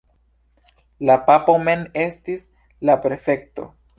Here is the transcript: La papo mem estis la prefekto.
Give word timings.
La 1.09 1.17
papo 1.27 1.55
mem 1.67 1.85
estis 2.05 2.47
la 2.91 2.99
prefekto. 3.07 3.71